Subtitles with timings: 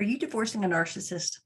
[0.00, 1.40] Are you divorcing a narcissist?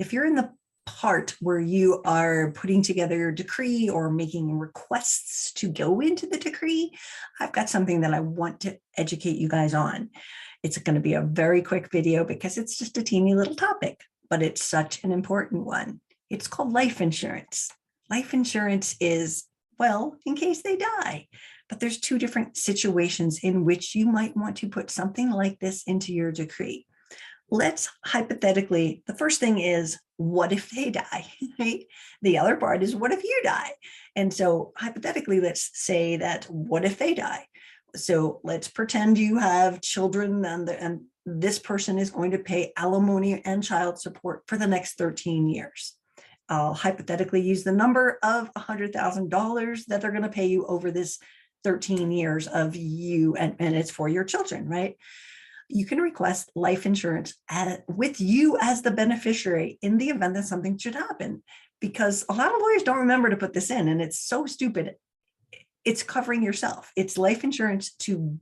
[0.00, 0.50] If you're in the
[0.86, 6.36] part where you are putting together your decree or making requests to go into the
[6.36, 6.92] decree,
[7.38, 10.10] I've got something that I want to educate you guys on.
[10.64, 14.00] It's going to be a very quick video because it's just a teeny little topic,
[14.28, 16.00] but it's such an important one.
[16.28, 17.70] It's called life insurance.
[18.10, 19.44] Life insurance is,
[19.78, 21.28] well, in case they die.
[21.68, 25.84] But there's two different situations in which you might want to put something like this
[25.84, 26.86] into your decree
[27.52, 31.26] let's hypothetically, the first thing is, what if they die,
[31.58, 31.84] right?
[32.22, 33.72] The other part is, what if you die?
[34.16, 37.44] And so hypothetically, let's say that, what if they die?
[37.94, 42.72] So let's pretend you have children and, the, and this person is going to pay
[42.74, 45.94] alimony and child support for the next 13 years.
[46.48, 51.18] I'll hypothetically use the number of $100,000 that they're going to pay you over this
[51.64, 54.96] 13 years of you, and, and it's for your children, right?
[55.72, 60.44] You can request life insurance at, with you as the beneficiary in the event that
[60.44, 61.42] something should happen.
[61.80, 64.94] Because a lot of lawyers don't remember to put this in, and it's so stupid.
[65.84, 66.92] It's covering yourself.
[66.94, 68.38] It's life insurance to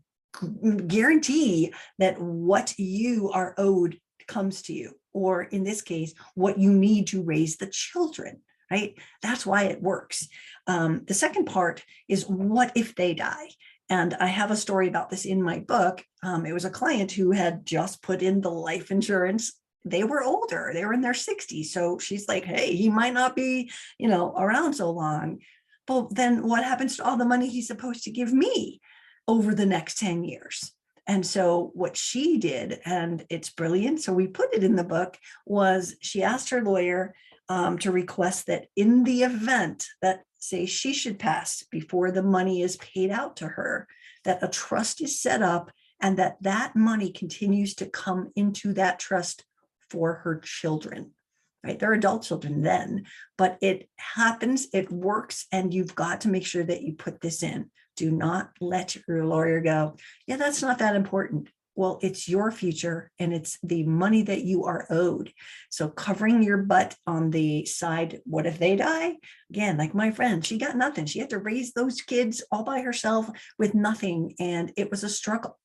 [0.86, 6.70] guarantee that what you are owed comes to you, or in this case, what you
[6.70, 8.94] need to raise the children right?
[9.20, 10.28] That's why it works.
[10.66, 13.48] Um, the second part is what if they die?
[13.90, 16.04] And I have a story about this in my book.
[16.22, 19.52] Um, it was a client who had just put in the life insurance.
[19.84, 21.66] They were older, they were in their 60s.
[21.66, 25.40] So she's like, hey, he might not be, you know, around so long.
[25.86, 28.80] But then what happens to all the money he's supposed to give me
[29.26, 30.72] over the next 10 years?
[31.08, 35.18] And so what she did, and it's brilliant, so we put it in the book,
[35.44, 37.14] was she asked her lawyer
[37.48, 42.62] um, to request that in the event that say she should pass before the money
[42.62, 43.86] is paid out to her,
[44.24, 48.98] that a trust is set up and that that money continues to come into that
[48.98, 49.44] trust
[49.90, 51.12] for her children
[51.62, 51.78] right?
[51.78, 53.04] They're adult children then
[53.36, 57.42] but it happens it works and you've got to make sure that you put this
[57.42, 57.70] in.
[57.96, 61.48] Do not let your lawyer go yeah that's not that important
[61.80, 65.32] well, it's your future and it's the money that you are owed.
[65.70, 69.16] So covering your butt on the side, what if they die?
[69.48, 71.06] Again, like my friend, she got nothing.
[71.06, 74.34] She had to raise those kids all by herself with nothing.
[74.38, 75.58] And it was a struggle.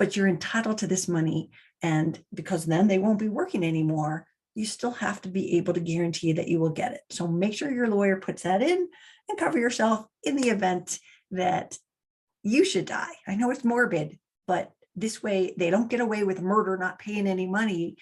[0.00, 1.50] But you're entitled to this money.
[1.80, 5.80] And because then they won't be working anymore, you still have to be able to
[5.80, 7.02] guarantee that you will get it.
[7.10, 8.88] So make sure your lawyer puts that in
[9.28, 10.98] and cover yourself in the event
[11.30, 11.78] that
[12.42, 13.14] you should die.
[13.28, 14.18] I know it's morbid,
[14.48, 17.96] but this way they don't get away with murder, not paying any money,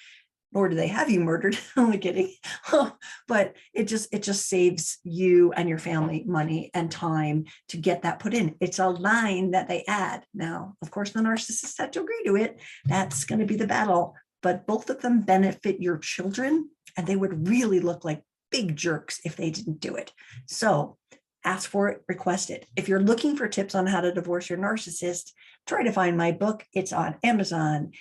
[0.55, 1.59] nor do they have you murdered.
[1.77, 2.33] Only kidding.
[3.29, 8.03] but it just it just saves you and your family money and time to get
[8.03, 8.55] that put in.
[8.61, 10.25] It's a line that they add.
[10.33, 12.61] Now, of course, the narcissist had to agree to it.
[12.85, 14.15] That's going to be the battle.
[14.43, 19.21] But both of them benefit your children, and they would really look like big jerks
[19.25, 20.13] if they didn't do it.
[20.47, 20.99] So
[21.45, 22.67] ask for it, request it.
[22.77, 25.33] If you're looking for tips on how to divorce your narcissist,
[25.67, 26.65] try to find my book.
[26.73, 27.93] It's on Amazon,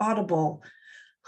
[0.00, 0.62] Audible,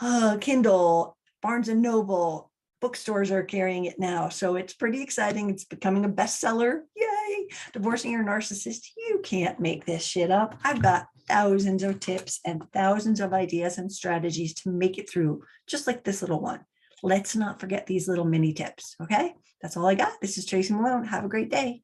[0.00, 2.50] uh, Kindle, Barnes and Noble.
[2.80, 4.30] Bookstores are carrying it now.
[4.30, 5.50] So it's pretty exciting.
[5.50, 6.80] It's becoming a bestseller.
[6.96, 7.48] Yay.
[7.72, 8.86] Divorcing your narcissist.
[8.96, 10.58] You can't make this shit up.
[10.64, 15.42] I've got thousands of tips and thousands of ideas and strategies to make it through,
[15.66, 16.60] just like this little one.
[17.02, 18.96] Let's not forget these little mini tips.
[19.02, 19.34] Okay.
[19.62, 20.12] That's all I got.
[20.20, 21.04] This is Tracy Malone.
[21.04, 21.82] Have a great day.